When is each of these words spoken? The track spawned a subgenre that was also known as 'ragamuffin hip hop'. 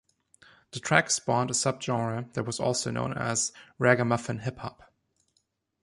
The 0.71 0.79
track 0.79 1.11
spawned 1.11 1.51
a 1.51 1.53
subgenre 1.53 2.33
that 2.33 2.43
was 2.43 2.59
also 2.59 2.89
known 2.89 3.13
as 3.15 3.51
'ragamuffin 3.77 4.39
hip 4.39 4.57
hop'. 4.57 4.81